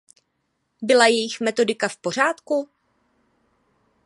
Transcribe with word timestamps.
Byla 0.81 1.05
jejich 1.05 1.39
metodika 1.41 1.87
v 1.87 1.97
pořádku? 1.97 2.69